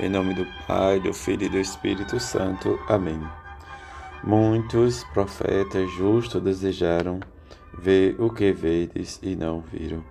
[0.00, 2.80] Em nome do Pai, do Filho e do Espírito Santo.
[2.88, 3.20] Amém.
[4.24, 7.20] Muitos profetas justos desejaram
[7.78, 10.02] ver o que vedes e não viram.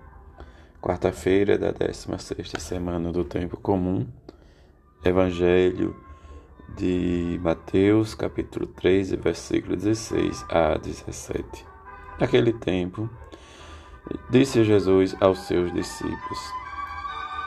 [0.80, 4.06] Quarta-feira da 16ª semana do tempo comum.
[5.04, 5.96] Evangelho
[6.76, 11.66] de Mateus, capítulo 13, versículo 16 a 17.
[12.20, 13.10] Naquele tempo,
[14.30, 16.61] disse Jesus aos seus discípulos: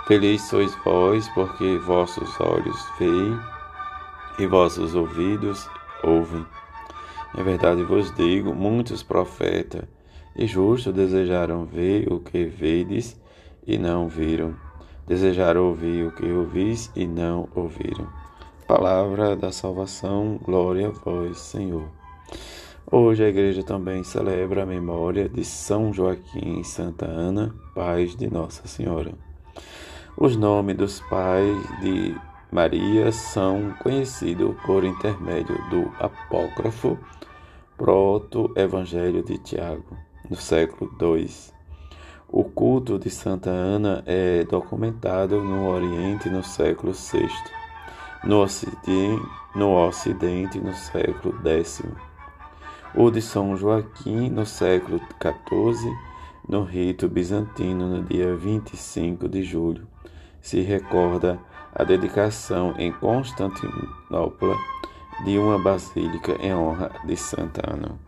[0.08, 3.40] Feliz sois vós, porque vossos olhos veem
[4.38, 5.68] e vossos ouvidos
[6.04, 6.45] ouvem.
[7.36, 9.84] Em verdade vos digo: muitos profetas
[10.36, 13.20] e justos desejaram ver o que vedes
[13.66, 14.55] e não viram,
[15.08, 18.08] desejaram ouvir o que ouvis e não ouviram.
[18.67, 21.90] Palavra da salvação, glória a vós, Senhor.
[22.92, 28.31] Hoje a igreja também celebra a memória de São Joaquim e Santa Ana, pais de
[28.31, 29.12] Nossa Senhora.
[30.18, 32.16] Os nomes dos pais de
[32.50, 36.98] Maria são conhecidos por intermédio do apócrifo
[37.76, 39.98] Proto-Evangelho de Tiago,
[40.30, 41.30] no século II.
[42.30, 47.30] O culto de Santa Ana é documentado no Oriente no século VI,
[48.23, 49.22] no Ocidente
[49.54, 51.84] no, Ocidente, no século X.
[52.95, 55.94] O de São Joaquim no século XIV,
[56.48, 59.95] no rito bizantino no dia 25 de julho
[60.46, 61.40] se recorda
[61.74, 64.56] a dedicação em Constantinopla
[65.24, 68.00] de uma basílica em honra de Santa Ana,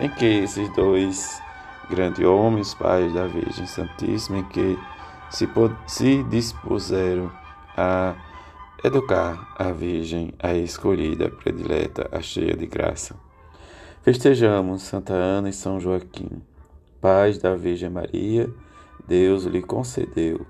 [0.00, 1.40] em que esses dois
[1.88, 4.76] grandes homens, pais da Virgem Santíssima, em que
[5.30, 5.48] se,
[5.86, 7.30] se dispuseram
[7.76, 8.16] a
[8.82, 13.14] educar a Virgem, a escolhida, predileta, a cheia de graça.
[14.02, 16.42] Festejamos Santa Ana e São Joaquim,
[17.00, 18.52] pais da Virgem Maria,
[19.06, 20.44] Deus lhe concedeu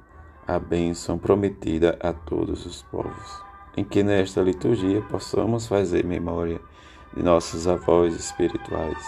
[0.49, 3.43] a bênção prometida a todos os povos.
[3.77, 6.59] Em que nesta liturgia possamos fazer memória
[7.15, 8.99] de nossos avós espirituais.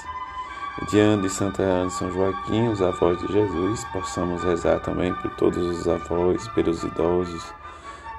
[0.91, 5.31] Diante de Santa Ana e São Joaquim, os avós de Jesus, possamos rezar também por
[5.37, 7.43] todos os avós, pelos idosos,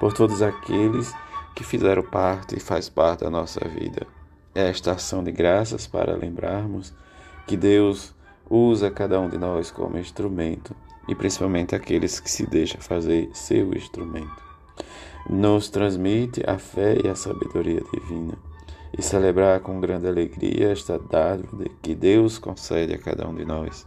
[0.00, 1.14] por todos aqueles
[1.54, 4.04] que fizeram parte e faz parte da nossa vida.
[4.52, 6.92] Esta ação de graças para lembrarmos
[7.46, 8.12] que Deus
[8.52, 10.76] usa cada um de nós como instrumento
[11.08, 14.42] e principalmente aqueles que se deixam fazer seu instrumento.
[15.28, 18.36] Nos transmite a fé e a sabedoria divina
[18.96, 23.86] e celebrar com grande alegria esta dádiva que Deus concede a cada um de nós.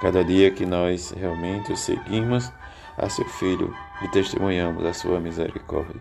[0.00, 2.50] Cada dia que nós realmente o seguimos
[2.98, 6.00] a seu Filho e testemunhamos a sua misericórdia.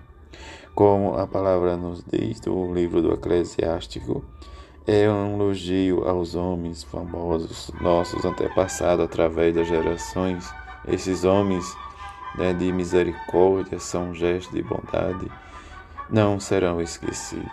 [0.74, 4.26] Como a palavra nos diz do livro do Eclesiástico,
[4.88, 10.48] é um elogio aos homens famosos, nossos antepassados através das gerações.
[10.88, 11.66] Esses homens
[12.38, 15.28] né, de misericórdia são um gesto de bondade,
[16.10, 17.50] não serão esquecidos.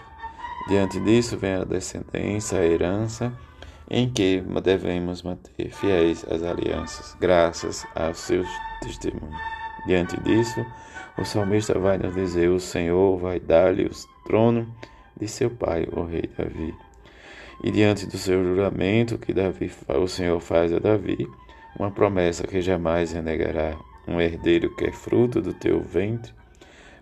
[0.69, 3.33] Diante disso vem a descendência, a herança,
[3.91, 8.49] em que devemos manter fiéis às alianças, graças aos seus
[8.81, 9.41] testemunhos.
[9.87, 10.65] Diante disso,
[11.19, 13.91] o salmista vai nos dizer: O Senhor vai dar-lhe o
[14.25, 14.73] trono
[15.19, 16.75] de seu pai, o rei Davi.
[17.63, 21.29] E diante do seu juramento que Davi, o Senhor faz a Davi,
[21.79, 26.33] uma promessa que jamais renegará, um herdeiro que é fruto do teu ventre,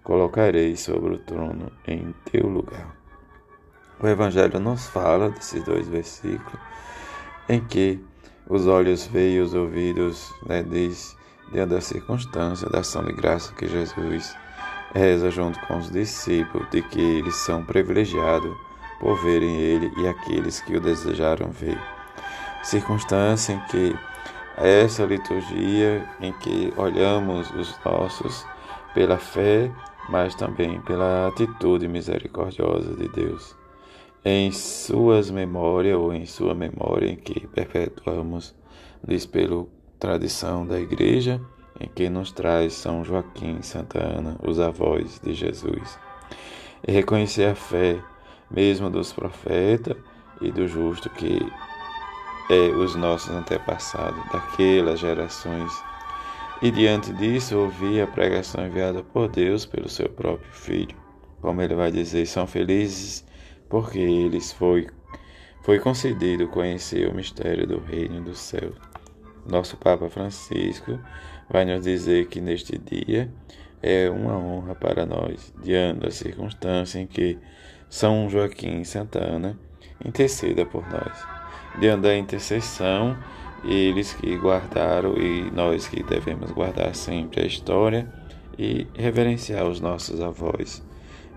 [0.04, 2.94] colocarei sobre o trono em teu lugar.
[4.03, 6.60] O Evangelho nos fala desses dois versículos,
[7.48, 7.98] em que
[8.47, 11.16] os olhos veem os ouvidos né, diz,
[11.53, 14.37] diante da circunstância da ação de graça que Jesus
[14.94, 18.70] reza junto com os discípulos, de que eles são privilegiados
[19.00, 21.78] por verem ele e aqueles que o desejaram ver.
[22.62, 23.97] Circunstância em que
[24.56, 28.47] essa liturgia em que olhamos os nossos
[28.93, 29.72] pela fé,
[30.09, 33.56] mas também pela atitude misericordiosa de Deus.
[34.22, 38.55] Em suas memórias ou em sua memória em que perpetuamos
[39.03, 41.41] diz pelo tradição da igreja
[41.81, 45.98] em que nos traz São Joaquim e Santa Ana, os avós de Jesus.
[46.86, 47.98] E reconhecer a fé
[48.51, 49.97] mesmo dos profetas
[50.41, 51.41] e do justo que
[52.51, 55.73] é os nossos antepassados, daquelas gerações.
[56.61, 60.97] E diante disso, ouvi a pregação enviada por Deus pelo seu próprio Filho.
[61.41, 63.25] Como ele vai dizer, são felizes
[63.69, 64.89] porque eles foi,
[65.63, 68.73] foi concedido conhecer o mistério do reino do céu.
[69.49, 70.99] Nosso Papa Francisco
[71.49, 73.33] vai nos dizer que neste dia
[73.81, 77.39] é uma honra para nós, diante da circunstância em que
[77.91, 79.59] são Joaquim e Santa Ana,
[80.03, 81.27] interceda por nós.
[81.78, 83.19] Diante da intercessão,
[83.65, 88.09] eles que guardaram e nós que devemos guardar sempre a história
[88.57, 90.83] e reverenciar os nossos avós,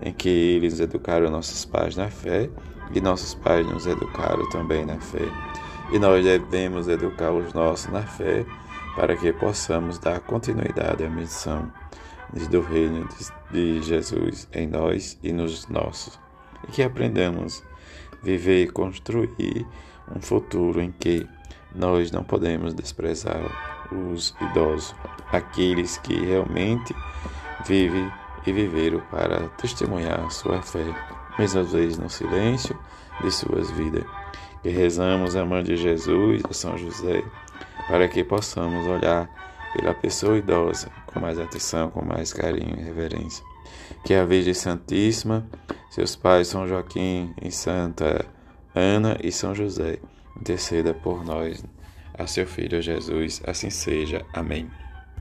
[0.00, 2.48] em que eles educaram nossos pais na fé
[2.94, 5.26] e nossos pais nos educaram também na fé.
[5.92, 8.46] E nós devemos educar os nossos na fé
[8.94, 11.70] para que possamos dar continuidade à missão
[12.50, 13.08] do reino
[13.50, 16.23] de Jesus em nós e nos nossos.
[16.68, 17.62] E que aprendamos
[18.22, 19.66] viver e construir
[20.14, 21.26] um futuro em que
[21.74, 23.40] nós não podemos desprezar
[23.92, 24.94] os idosos,
[25.32, 26.94] aqueles que realmente
[27.66, 28.10] vivem
[28.46, 30.84] e viveram para testemunhar sua fé,
[31.38, 32.78] mesmo às vezes no silêncio
[33.22, 34.04] de suas vidas.
[34.62, 37.22] Que rezamos a mão de Jesus e São José,
[37.88, 39.28] para que possamos olhar
[39.74, 43.44] pela pessoa idosa com mais atenção, com mais carinho e reverência.
[44.04, 45.46] Que a Virgem Santíssima,
[45.94, 48.26] seus pais São Joaquim e Santa
[48.74, 50.00] Ana e São José,
[50.36, 51.64] interceda por nós,
[52.18, 54.26] a seu Filho Jesus, assim seja.
[54.32, 54.68] Amém.